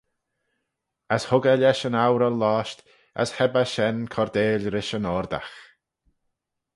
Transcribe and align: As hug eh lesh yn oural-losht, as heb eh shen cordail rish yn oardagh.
As 1.15 1.23
hug 1.29 1.45
eh 1.53 1.59
lesh 1.59 1.85
yn 1.87 1.99
oural-losht, 2.05 2.79
as 3.21 3.29
heb 3.37 3.53
eh 3.61 3.69
shen 3.73 3.97
cordail 4.13 4.63
rish 4.73 4.93
yn 4.97 5.09
oardagh. 5.13 5.53